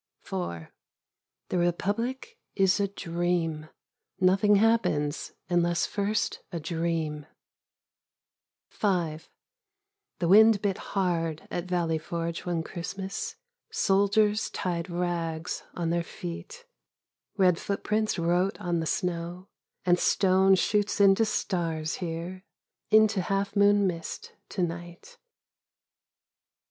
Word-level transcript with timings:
The 0.31 0.69
republic 1.51 2.39
is 2.55 2.79
a 2.79 2.87
dream. 2.87 3.69
Nothing 4.19 4.55
happens 4.55 5.33
unless 5.47 5.85
first 5.85 6.39
a 6.51 6.59
dream. 6.59 7.27
The 8.81 9.21
wind 10.21 10.59
bit 10.59 10.79
hard 10.95 11.47
at 11.51 11.65
Valley 11.65 11.99
Forge 11.99 12.47
one 12.47 12.63
Christmas. 12.63 13.35
Soldiers 13.69 14.49
tied 14.49 14.89
rags 14.89 15.61
on 15.75 15.91
their 15.91 16.01
feet. 16.01 16.65
Washington 17.37 17.37
Monument 17.37 17.37
by 17.37 17.43
Night 17.43 17.53
19 17.53 17.53
Red 17.53 17.59
footprints 17.59 18.17
wrote 18.17 18.59
on 18.67 18.79
the 18.79 18.87
snow...... 18.87 19.47
and 19.85 19.99
stone 19.99 20.55
shoots 20.55 20.99
into 20.99 21.25
stars 21.25 21.97
here... 21.97 22.43
into 22.89 23.21
half 23.21 23.55
moon 23.55 23.85
mist 23.85 24.33
to 24.49 24.63
night. 24.63 25.19